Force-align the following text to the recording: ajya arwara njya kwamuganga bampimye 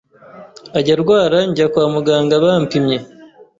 ajya 0.77 0.93
arwara 0.95 1.37
njya 1.49 1.65
kwamuganga 1.73 2.43
bampimye 2.43 2.97